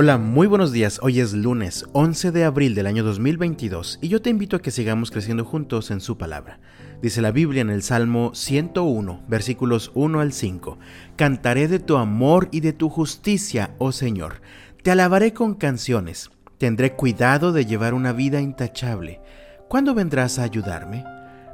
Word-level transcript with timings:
Hola, 0.00 0.16
muy 0.16 0.46
buenos 0.46 0.70
días. 0.70 1.00
Hoy 1.02 1.18
es 1.18 1.32
lunes 1.32 1.84
11 1.92 2.30
de 2.30 2.44
abril 2.44 2.76
del 2.76 2.86
año 2.86 3.02
2022 3.02 3.98
y 4.00 4.06
yo 4.06 4.22
te 4.22 4.30
invito 4.30 4.54
a 4.54 4.62
que 4.62 4.70
sigamos 4.70 5.10
creciendo 5.10 5.44
juntos 5.44 5.90
en 5.90 6.00
su 6.00 6.16
palabra. 6.16 6.60
Dice 7.02 7.20
la 7.20 7.32
Biblia 7.32 7.62
en 7.62 7.70
el 7.70 7.82
Salmo 7.82 8.32
101, 8.32 9.24
versículos 9.26 9.90
1 9.94 10.20
al 10.20 10.32
5. 10.32 10.78
Cantaré 11.16 11.66
de 11.66 11.80
tu 11.80 11.96
amor 11.96 12.48
y 12.52 12.60
de 12.60 12.72
tu 12.72 12.88
justicia, 12.90 13.74
oh 13.78 13.90
Señor. 13.90 14.40
Te 14.84 14.92
alabaré 14.92 15.32
con 15.32 15.56
canciones. 15.56 16.30
Tendré 16.58 16.92
cuidado 16.92 17.50
de 17.50 17.66
llevar 17.66 17.92
una 17.92 18.12
vida 18.12 18.40
intachable. 18.40 19.20
¿Cuándo 19.66 19.94
vendrás 19.94 20.38
a 20.38 20.44
ayudarme? 20.44 21.04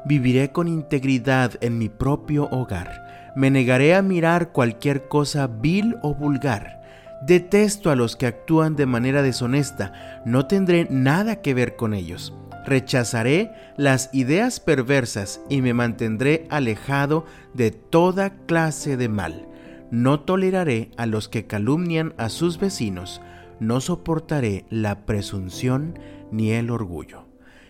Viviré 0.05 0.53
con 0.53 0.69
integridad 0.69 1.53
en 1.63 1.79
mi 1.79 1.89
propio 1.89 2.51
hogar. 2.51 3.33
Me 3.37 3.51
negaré 3.51 3.95
a 3.95 4.03
mirar 4.03 4.53
cualquier 4.53 5.09
cosa 5.09 5.47
vil 5.47 5.97
o 6.03 6.15
vulgar 6.15 6.84
Detesto 7.27 7.91
a 7.91 7.97
los 7.97 8.17
que 8.17 8.27
actúan 8.27 8.77
de 8.77 8.85
manera 8.85 9.23
deshonesta, 9.23 10.23
no 10.27 10.47
tendré 10.47 10.87
nada 10.91 11.41
que 11.41 11.55
ver 11.55 11.75
con 11.75 11.95
ellos. 11.95 12.35
Rechazaré 12.67 13.51
las 13.79 14.11
ideas 14.13 14.61
perversas 14.61 15.41
y 15.49 15.63
me 15.63 15.73
mantendré 15.73 16.47
alejado 16.51 17.25
de 17.55 17.71
toda 17.71 18.45
clase 18.45 18.99
de 18.99 19.09
mal. 19.09 19.49
No 19.91 20.21
toleraré 20.21 20.91
a 20.99 21.07
los 21.07 21.31
que 21.31 21.47
calumnian 21.47 22.13
a 22.19 22.29
sus 22.29 22.59
vecinos, 22.59 23.23
no 23.59 23.81
soportaré 23.81 24.67
la 24.69 25.07
presunción 25.07 25.99
ni 26.31 26.51
el 26.51 26.71
orgullo. 26.71 27.25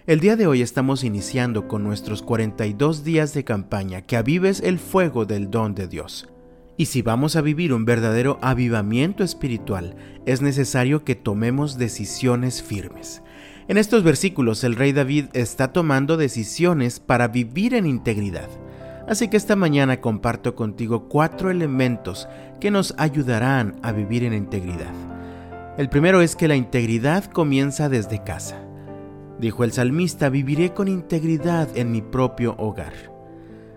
El 0.09 0.19
día 0.19 0.35
de 0.35 0.49
hoy 0.49 0.63
estamos 0.63 1.05
iniciando 1.05 1.69
con 1.69 1.85
nuestros 1.85 2.23
42 2.23 3.05
días 3.05 3.35
de 3.35 3.45
campaña 3.45 4.03
que 4.03 4.17
avives 4.17 4.61
el 4.61 4.81
fuego 4.81 5.27
del 5.27 5.49
don 5.49 5.77
de 5.77 5.87
Dios. 5.87 6.29
Y 6.77 6.87
si 6.87 7.03
vamos 7.03 7.37
a 7.37 7.41
vivir 7.41 7.73
un 7.73 7.85
verdadero 7.85 8.39
avivamiento 8.43 9.23
espiritual, 9.23 9.95
es 10.27 10.43
necesario 10.43 11.05
que 11.05 11.15
tomemos 11.15 11.79
decisiones 11.79 12.63
firmes. 12.63 13.23
En 13.69 13.79
estos 13.79 14.03
versículos 14.03 14.65
el 14.65 14.75
rey 14.75 14.93
David 14.93 15.27
está 15.33 15.73
tomando 15.73 16.17
decisiones 16.17 17.01
para 17.01 17.29
vivir 17.29 17.75
en 17.75 17.87
integridad. 17.87 18.49
Así 19.09 19.29
que 19.29 19.37
esta 19.37 19.55
mañana 19.55 20.01
comparto 20.01 20.55
contigo 20.55 21.09
cuatro 21.09 21.51
elementos 21.51 22.29
que 22.61 22.71
nos 22.71 22.95
ayudarán 22.99 23.77
a 23.83 23.93
vivir 23.93 24.25
en 24.25 24.35
integridad. 24.35 24.93
El 25.79 25.89
primero 25.89 26.23
es 26.23 26.37
que 26.37 26.49
la 26.49 26.57
integridad 26.57 27.25
comienza 27.25 27.89
desde 27.89 28.23
casa. 28.23 28.61
Dijo 29.39 29.65
el 29.65 29.73
salmista, 29.73 30.29
viviré 30.29 30.73
con 30.73 30.89
integridad 30.89 31.69
en 31.77 31.93
mi 31.93 32.03
propio 32.03 32.55
hogar. 32.59 33.14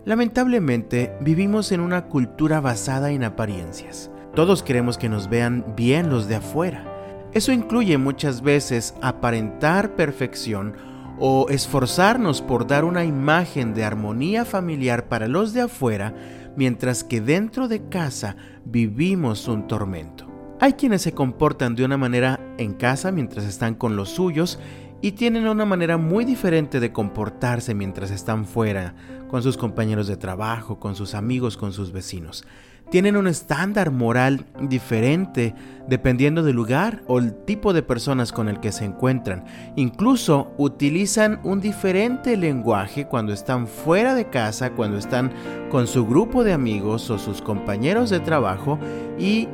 Lamentablemente, 0.07 1.11
vivimos 1.19 1.73
en 1.73 1.81
una 1.81 2.05
cultura 2.05 2.61
basada 2.61 3.11
en 3.11 3.25
apariencias. 3.25 4.09
Todos 4.33 4.63
queremos 4.63 4.97
que 4.97 5.09
nos 5.09 5.27
vean 5.27 5.73
bien 5.75 6.09
los 6.09 6.29
de 6.29 6.35
afuera. 6.35 7.29
Eso 7.33 7.51
incluye 7.51 7.97
muchas 7.97 8.41
veces 8.41 8.95
aparentar 9.01 9.97
perfección 9.97 10.77
o 11.19 11.47
esforzarnos 11.49 12.41
por 12.41 12.67
dar 12.67 12.85
una 12.85 13.03
imagen 13.03 13.73
de 13.73 13.83
armonía 13.83 14.45
familiar 14.45 15.09
para 15.09 15.27
los 15.27 15.51
de 15.51 15.63
afuera, 15.63 16.15
mientras 16.55 17.03
que 17.03 17.19
dentro 17.19 17.67
de 17.67 17.89
casa 17.89 18.37
vivimos 18.63 19.49
un 19.49 19.67
tormento. 19.67 20.25
Hay 20.61 20.73
quienes 20.73 21.01
se 21.01 21.11
comportan 21.11 21.75
de 21.75 21.83
una 21.83 21.97
manera 21.97 22.39
en 22.57 22.75
casa 22.75 23.11
mientras 23.11 23.43
están 23.43 23.75
con 23.75 23.97
los 23.97 24.11
suyos 24.11 24.57
y 25.01 25.11
tienen 25.13 25.47
una 25.47 25.65
manera 25.65 25.97
muy 25.97 26.25
diferente 26.25 26.79
de 26.79 26.91
comportarse 26.91 27.73
mientras 27.73 28.11
están 28.11 28.45
fuera, 28.45 28.95
con 29.29 29.43
sus 29.43 29.57
compañeros 29.57 30.07
de 30.07 30.17
trabajo, 30.17 30.79
con 30.79 30.95
sus 30.95 31.13
amigos, 31.13 31.57
con 31.57 31.73
sus 31.73 31.91
vecinos. 31.91 32.45
Tienen 32.89 33.17
un 33.17 33.27
estándar 33.27 33.91
moral 33.91 34.45
diferente 34.61 35.53
dependiendo 35.89 36.41
del 36.41 36.55
lugar 36.55 37.03
o 37.05 37.19
el 37.19 37.33
tipo 37.33 37.73
de 37.73 37.83
personas 37.83 38.31
con 38.31 38.47
el 38.47 38.61
que 38.61 38.71
se 38.71 38.85
encuentran. 38.85 39.43
Incluso 39.75 40.53
utilizan 40.57 41.41
un 41.43 41.59
diferente 41.59 42.37
lenguaje 42.37 43.05
cuando 43.05 43.33
están 43.33 43.67
fuera 43.67 44.15
de 44.15 44.29
casa, 44.29 44.71
cuando 44.71 44.97
están 44.97 45.33
con 45.69 45.85
su 45.85 46.07
grupo 46.07 46.45
de 46.45 46.53
amigos 46.53 47.09
o 47.09 47.19
sus 47.19 47.41
compañeros 47.41 48.09
de 48.09 48.21
trabajo 48.21 48.79
y 49.19 49.49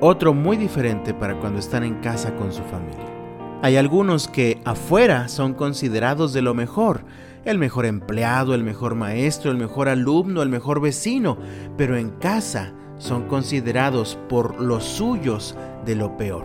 otro 0.00 0.34
muy 0.34 0.58
diferente 0.58 1.14
para 1.14 1.36
cuando 1.36 1.60
están 1.60 1.84
en 1.84 1.94
casa 2.00 2.36
con 2.36 2.52
su 2.52 2.62
familia. 2.64 3.23
Hay 3.64 3.78
algunos 3.78 4.28
que 4.28 4.60
afuera 4.66 5.26
son 5.28 5.54
considerados 5.54 6.34
de 6.34 6.42
lo 6.42 6.52
mejor, 6.52 7.06
el 7.46 7.56
mejor 7.56 7.86
empleado, 7.86 8.54
el 8.54 8.62
mejor 8.62 8.94
maestro, 8.94 9.50
el 9.50 9.56
mejor 9.56 9.88
alumno, 9.88 10.42
el 10.42 10.50
mejor 10.50 10.82
vecino, 10.82 11.38
pero 11.78 11.96
en 11.96 12.10
casa 12.10 12.74
son 12.98 13.26
considerados 13.26 14.18
por 14.28 14.60
los 14.60 14.84
suyos 14.84 15.56
de 15.86 15.96
lo 15.96 16.14
peor, 16.18 16.44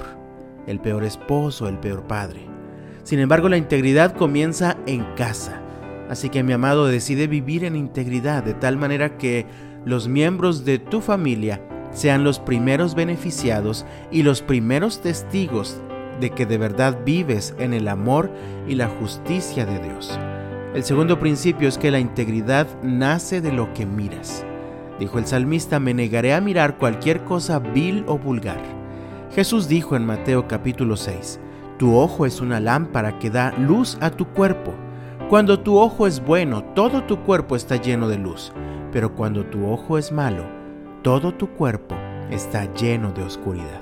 el 0.66 0.80
peor 0.80 1.04
esposo, 1.04 1.68
el 1.68 1.78
peor 1.78 2.04
padre. 2.08 2.48
Sin 3.04 3.20
embargo, 3.20 3.50
la 3.50 3.58
integridad 3.58 4.16
comienza 4.16 4.78
en 4.86 5.04
casa. 5.18 5.62
Así 6.10 6.30
que 6.30 6.42
mi 6.42 6.54
amado 6.54 6.88
decide 6.88 7.28
vivir 7.28 7.66
en 7.66 7.76
integridad 7.76 8.46
de 8.46 8.54
tal 8.54 8.78
manera 8.78 9.18
que 9.18 9.46
los 9.84 10.08
miembros 10.08 10.64
de 10.64 10.80
tu 10.80 11.02
familia 11.02 11.62
sean 11.92 12.24
los 12.24 12.40
primeros 12.40 12.96
beneficiados 12.96 13.86
y 14.10 14.24
los 14.24 14.42
primeros 14.42 15.02
testigos 15.02 15.82
de 16.20 16.32
que 16.32 16.46
de 16.46 16.58
verdad 16.58 17.00
vives 17.06 17.54
en 17.58 17.74
el 17.74 17.88
amor 17.88 18.30
y 18.68 18.76
la 18.76 18.88
justicia 18.88 19.66
de 19.66 19.80
Dios. 19.80 20.20
El 20.74 20.84
segundo 20.84 21.20
principio 21.20 21.68
es 21.68 21.78
que 21.78 21.92
la 21.92 22.00
integridad 22.00 22.68
nace 22.84 23.42
de 23.42 23.52
lo 23.52 23.74
que 23.74 23.86
miras. 23.86 24.46
Dijo 25.00 25.18
el 25.18 25.26
salmista, 25.26 25.80
me 25.80 25.94
negaré 25.94 26.34
a 26.34 26.42
mirar 26.42 26.78
cualquier 26.78 27.24
cosa 27.24 27.60
vil 27.60 28.04
o 28.08 28.18
vulgar. 28.18 28.62
Jesús 29.34 29.68
dijo 29.68 29.96
en 29.96 30.06
Mateo 30.06 30.48
capítulo 30.48 30.98
6, 30.98 31.40
Tu 31.78 31.96
ojo 31.96 32.26
es 32.26 32.42
una 32.42 32.60
lámpara 32.60 33.18
que 33.18 33.30
da 33.30 33.54
luz 33.58 33.98
a 34.02 34.12
tu 34.12 34.28
cuerpo. 34.28 34.74
Cuando 35.30 35.60
tu 35.60 35.78
ojo 35.78 36.06
es 36.06 36.24
bueno, 36.24 36.64
todo 36.76 37.04
tu 37.04 37.24
cuerpo 37.24 37.56
está 37.56 37.78
lleno 37.78 38.08
de 38.08 38.18
luz, 38.18 38.52
pero 38.92 39.16
cuando 39.16 39.46
tu 39.46 39.68
ojo 39.68 39.98
es 39.98 40.12
malo, 40.12 40.44
todo 41.04 41.34
tu 41.34 41.50
cuerpo 41.52 41.96
está 42.30 42.72
lleno 42.74 43.12
de 43.12 43.24
oscuridad. 43.24 43.82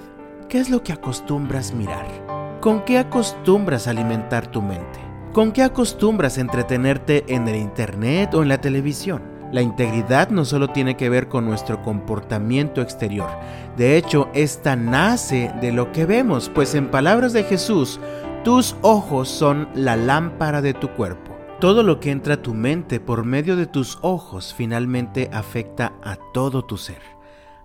¿Qué 0.50 0.60
es 0.60 0.70
lo 0.70 0.84
que 0.84 0.94
acostumbras 0.94 1.74
mirar? 1.74 2.27
¿Con 2.62 2.86
qué 2.86 2.98
acostumbras 2.98 3.88
alimentar 3.88 4.48
tu 4.48 4.62
mente? 4.62 5.00
¿Con 5.34 5.52
qué 5.52 5.64
acostumbras 5.64 6.38
entretenerte 6.38 7.24
en 7.28 7.48
el 7.48 7.56
Internet 7.56 8.34
o 8.34 8.42
en 8.42 8.50
la 8.50 8.60
televisión? 8.60 9.22
La 9.52 9.62
integridad 9.62 10.30
no 10.30 10.44
solo 10.44 10.70
tiene 10.70 10.98
que 10.98 11.10
ver 11.10 11.30
con 11.30 11.46
nuestro 11.46 11.82
comportamiento 11.82 12.82
exterior, 12.82 13.30
de 13.78 13.96
hecho, 13.96 14.30
esta 14.34 14.76
nace 14.76 15.54
de 15.62 15.72
lo 15.72 15.92
que 15.92 16.08
vemos, 16.08 16.50
pues 16.50 16.74
en 16.74 16.90
palabras 16.90 17.32
de 17.32 17.44
Jesús, 17.44 18.00
tus 18.44 18.76
ojos 18.82 19.30
son 19.30 19.70
la 19.76 19.96
lámpara 19.96 20.64
de 20.64 20.74
tu 20.74 20.90
cuerpo. 20.90 21.38
Todo 21.60 21.84
lo 21.84 22.00
que 22.00 22.10
entra 22.10 22.36
a 22.36 22.42
tu 22.42 22.56
mente 22.56 23.00
por 23.00 23.24
medio 23.24 23.56
de 23.56 23.68
tus 23.68 24.00
ojos 24.02 24.56
finalmente 24.56 25.30
afecta 25.32 25.94
a 26.04 26.16
todo 26.34 26.66
tu 26.66 26.78
ser. 26.78 27.02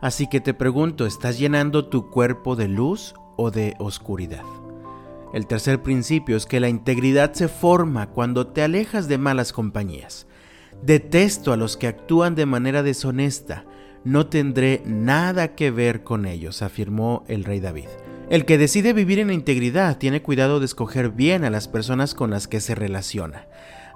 Así 0.03 0.27
que 0.27 0.43
te 0.43 0.53
pregunto, 0.53 1.07
¿estás 1.07 1.39
llenando 1.39 1.87
tu 1.89 2.11
cuerpo 2.11 2.57
de 2.57 2.69
luz 2.69 3.15
o 3.37 3.51
de 3.51 3.75
oscuridad? 3.79 4.43
El 5.33 5.47
tercer 5.47 5.83
principio 5.83 6.37
es 6.37 6.47
que 6.47 6.61
la 6.61 6.69
integridad 6.69 7.33
se 7.33 7.49
forma 7.49 8.11
cuando 8.11 8.49
te 8.49 8.63
alejas 8.63 9.09
de 9.09 9.19
malas 9.19 9.53
compañías. 9.53 10.27
Detesto 10.83 11.53
a 11.53 11.57
los 11.57 11.77
que 11.77 11.87
actúan 11.87 12.35
de 12.35 12.45
manera 12.45 12.83
deshonesta. 12.83 13.65
No 14.05 14.27
tendré 14.27 14.83
nada 14.85 15.55
que 15.55 15.71
ver 15.71 16.03
con 16.03 16.27
ellos, 16.27 16.61
afirmó 16.61 17.25
el 17.29 17.45
rey 17.45 17.61
David. 17.61 17.89
El 18.29 18.45
que 18.45 18.59
decide 18.59 18.93
vivir 18.93 19.19
en 19.19 19.31
integridad 19.31 19.99
tiene 19.99 20.23
cuidado 20.23 20.59
de 20.59 20.67
escoger 20.67 21.11
bien 21.11 21.45
a 21.45 21.51
las 21.51 21.69
personas 21.69 22.15
con 22.15 22.31
las 22.31 22.49
que 22.49 22.61
se 22.61 22.75
relaciona. 22.75 23.47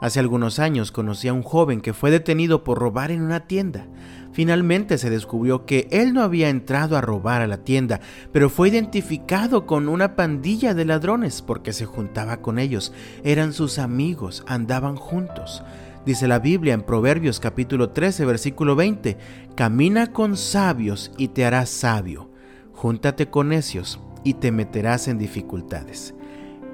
Hace 0.00 0.20
algunos 0.20 0.58
años 0.58 0.92
conocí 0.92 1.28
a 1.28 1.32
un 1.32 1.42
joven 1.42 1.80
que 1.80 1.94
fue 1.94 2.10
detenido 2.10 2.64
por 2.64 2.78
robar 2.78 3.10
en 3.10 3.22
una 3.22 3.40
tienda. 3.46 3.86
Finalmente 4.32 4.98
se 4.98 5.08
descubrió 5.08 5.64
que 5.64 5.88
él 5.90 6.12
no 6.12 6.22
había 6.22 6.50
entrado 6.50 6.96
a 6.96 7.00
robar 7.00 7.40
a 7.40 7.46
la 7.46 7.64
tienda, 7.64 8.00
pero 8.32 8.50
fue 8.50 8.69
identificado 8.69 9.66
con 9.66 9.88
una 9.88 10.14
pandilla 10.14 10.75
de 10.75 10.84
ladrones 10.84 11.40
porque 11.40 11.72
se 11.72 11.87
juntaba 11.87 12.43
con 12.43 12.58
ellos. 12.58 12.93
Eran 13.25 13.54
sus 13.54 13.78
amigos, 13.78 14.44
andaban 14.46 14.96
juntos. 14.96 15.62
Dice 16.04 16.28
la 16.28 16.38
Biblia 16.38 16.75
en 16.75 16.82
Proverbios 16.82 17.40
capítulo 17.40 17.90
13 17.90 18.26
versículo 18.26 18.76
20, 18.76 19.16
Camina 19.54 20.12
con 20.12 20.37
sabios 20.37 21.10
y 21.16 21.28
te 21.28 21.46
harás 21.46 21.70
sabio. 21.70 22.31
Júntate 22.75 23.31
con 23.31 23.49
necios 23.49 23.99
y 24.22 24.34
te 24.34 24.52
meterás 24.52 25.08
en 25.08 25.16
dificultades. 25.16 26.14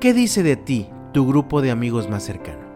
¿Qué 0.00 0.12
dice 0.12 0.42
de 0.42 0.56
ti 0.56 0.88
tu 1.12 1.26
grupo 1.28 1.62
de 1.62 1.70
amigos 1.70 2.10
más 2.10 2.24
cercano? 2.24 2.71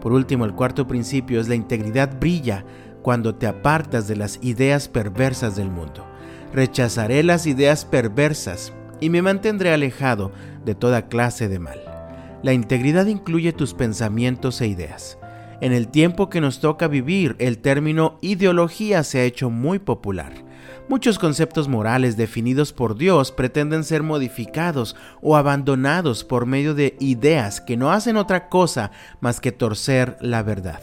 Por 0.00 0.12
último, 0.12 0.44
el 0.44 0.54
cuarto 0.54 0.86
principio 0.86 1.40
es 1.40 1.48
la 1.48 1.54
integridad 1.54 2.18
brilla 2.18 2.64
cuando 3.02 3.34
te 3.34 3.46
apartas 3.46 4.08
de 4.08 4.16
las 4.16 4.38
ideas 4.42 4.88
perversas 4.88 5.56
del 5.56 5.70
mundo. 5.70 6.06
Rechazaré 6.52 7.22
las 7.22 7.46
ideas 7.46 7.84
perversas 7.84 8.72
y 9.00 9.10
me 9.10 9.22
mantendré 9.22 9.72
alejado 9.72 10.32
de 10.64 10.74
toda 10.74 11.08
clase 11.08 11.48
de 11.48 11.58
mal. 11.58 11.80
La 12.42 12.52
integridad 12.52 13.06
incluye 13.06 13.52
tus 13.52 13.74
pensamientos 13.74 14.60
e 14.60 14.68
ideas. 14.68 15.18
En 15.60 15.72
el 15.72 15.88
tiempo 15.88 16.30
que 16.30 16.40
nos 16.40 16.60
toca 16.60 16.86
vivir, 16.86 17.34
el 17.38 17.58
término 17.58 18.18
ideología 18.20 19.02
se 19.02 19.18
ha 19.18 19.24
hecho 19.24 19.50
muy 19.50 19.80
popular. 19.80 20.47
Muchos 20.88 21.18
conceptos 21.18 21.68
morales 21.68 22.16
definidos 22.16 22.72
por 22.72 22.96
Dios 22.96 23.30
pretenden 23.30 23.84
ser 23.84 24.02
modificados 24.02 24.96
o 25.20 25.36
abandonados 25.36 26.24
por 26.24 26.46
medio 26.46 26.74
de 26.74 26.96
ideas 26.98 27.60
que 27.60 27.76
no 27.76 27.92
hacen 27.92 28.16
otra 28.16 28.48
cosa 28.48 28.90
más 29.20 29.38
que 29.38 29.52
torcer 29.52 30.16
la 30.22 30.42
verdad. 30.42 30.80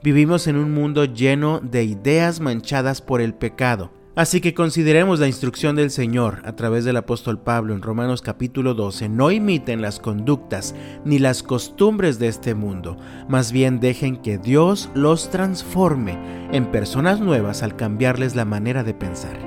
Vivimos 0.00 0.46
en 0.46 0.56
un 0.56 0.72
mundo 0.72 1.06
lleno 1.06 1.58
de 1.58 1.82
ideas 1.82 2.38
manchadas 2.38 3.02
por 3.02 3.20
el 3.20 3.34
pecado. 3.34 3.90
Así 4.14 4.42
que 4.42 4.52
consideremos 4.52 5.20
la 5.20 5.26
instrucción 5.26 5.74
del 5.74 5.90
Señor 5.90 6.42
a 6.44 6.54
través 6.54 6.84
del 6.84 6.98
apóstol 6.98 7.38
Pablo 7.38 7.72
en 7.72 7.80
Romanos 7.80 8.20
capítulo 8.20 8.74
12. 8.74 9.08
No 9.08 9.30
imiten 9.30 9.80
las 9.80 10.00
conductas 10.00 10.74
ni 11.06 11.18
las 11.18 11.42
costumbres 11.42 12.18
de 12.18 12.28
este 12.28 12.54
mundo, 12.54 12.98
más 13.26 13.52
bien 13.52 13.80
dejen 13.80 14.18
que 14.18 14.36
Dios 14.36 14.90
los 14.92 15.30
transforme 15.30 16.18
en 16.52 16.70
personas 16.70 17.20
nuevas 17.20 17.62
al 17.62 17.74
cambiarles 17.74 18.36
la 18.36 18.44
manera 18.44 18.84
de 18.84 18.92
pensar. 18.92 19.38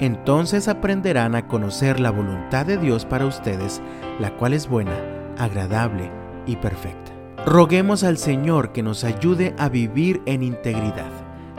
Entonces 0.00 0.66
aprenderán 0.66 1.36
a 1.36 1.46
conocer 1.46 2.00
la 2.00 2.10
voluntad 2.10 2.66
de 2.66 2.78
Dios 2.78 3.04
para 3.04 3.26
ustedes, 3.26 3.80
la 4.18 4.36
cual 4.36 4.54
es 4.54 4.68
buena, 4.68 4.98
agradable 5.38 6.10
y 6.46 6.56
perfecta. 6.56 7.12
Roguemos 7.46 8.02
al 8.02 8.18
Señor 8.18 8.72
que 8.72 8.82
nos 8.82 9.04
ayude 9.04 9.54
a 9.56 9.68
vivir 9.68 10.20
en 10.26 10.42
integridad. 10.42 11.12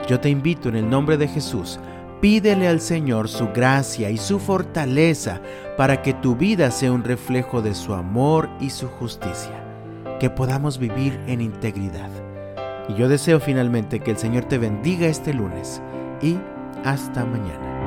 Yo 0.09 0.19
te 0.19 0.29
invito 0.29 0.67
en 0.67 0.75
el 0.75 0.89
nombre 0.89 1.15
de 1.17 1.27
Jesús, 1.27 1.79
pídele 2.21 2.67
al 2.67 2.79
Señor 2.79 3.27
su 3.27 3.47
gracia 3.47 4.11
y 4.11 4.17
su 4.17 4.39
fortaleza 4.39 5.41
para 5.75 6.03
que 6.03 6.13
tu 6.13 6.35
vida 6.35 6.69
sea 6.71 6.91
un 6.91 7.03
reflejo 7.03 7.61
de 7.61 7.73
su 7.73 7.93
amor 7.93 8.49
y 8.59 8.69
su 8.69 8.87
justicia, 8.87 9.63
que 10.19 10.29
podamos 10.29 10.77
vivir 10.77 11.19
en 11.27 11.41
integridad. 11.41 12.11
Y 12.87 12.93
yo 12.93 13.09
deseo 13.09 13.39
finalmente 13.39 13.99
que 13.99 14.11
el 14.11 14.17
Señor 14.17 14.45
te 14.45 14.59
bendiga 14.59 15.07
este 15.07 15.33
lunes 15.33 15.81
y 16.21 16.37
hasta 16.85 17.25
mañana. 17.25 17.80